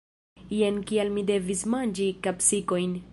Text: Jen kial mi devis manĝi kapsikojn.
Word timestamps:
Jen 0.59 0.79
kial 0.91 1.13
mi 1.17 1.25
devis 1.31 1.63
manĝi 1.75 2.09
kapsikojn. 2.29 3.01